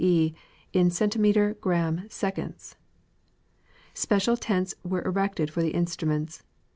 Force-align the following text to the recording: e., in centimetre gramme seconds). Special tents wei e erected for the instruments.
e., 0.03 0.33
in 0.73 0.89
centimetre 0.89 1.53
gramme 1.61 2.09
seconds). 2.09 2.75
Special 3.93 4.35
tents 4.35 4.73
wei 4.83 4.97
e 4.99 5.03
erected 5.05 5.51
for 5.51 5.61
the 5.61 5.75
instruments. 5.75 6.41